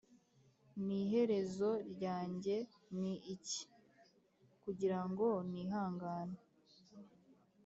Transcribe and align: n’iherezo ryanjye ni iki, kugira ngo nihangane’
n’iherezo 0.85 1.69
ryanjye 1.91 2.55
ni 2.99 3.13
iki, 3.35 3.61
kugira 4.63 4.99
ngo 5.09 5.27
nihangane’ 5.51 6.39